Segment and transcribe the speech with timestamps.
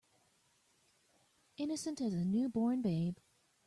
[1.57, 3.17] Innocent as a new born babe.